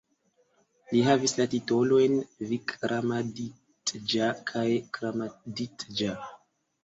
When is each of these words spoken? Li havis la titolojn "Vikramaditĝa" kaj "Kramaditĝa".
Li 0.93 1.01
havis 1.07 1.33
la 1.39 1.45
titolojn 1.51 2.15
"Vikramaditĝa" 2.53 4.29
kaj 4.53 4.65
"Kramaditĝa". 4.99 6.17